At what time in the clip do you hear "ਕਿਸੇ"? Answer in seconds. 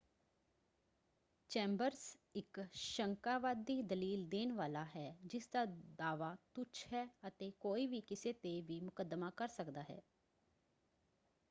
8.07-8.33